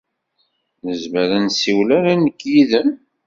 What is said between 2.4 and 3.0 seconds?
yid-m?